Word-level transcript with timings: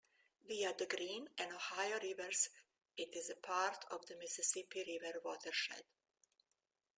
Via 0.47 0.73
the 0.79 0.87
Green 0.87 1.29
and 1.37 1.51
Ohio 1.51 1.99
rivers, 2.01 2.49
it 2.97 3.13
is 3.15 3.31
part 3.43 3.85
of 3.91 4.03
the 4.07 4.15
Mississippi 4.17 4.83
River 4.87 5.19
watershed. 5.23 5.83